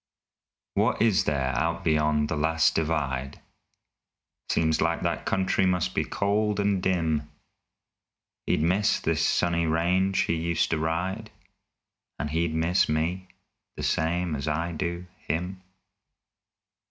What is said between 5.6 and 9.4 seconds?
must be cold and dim. He'd miss this